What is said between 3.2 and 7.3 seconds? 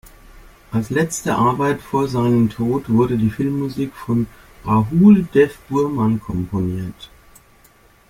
Filmmusik von Rahul Dev Burman komponiert.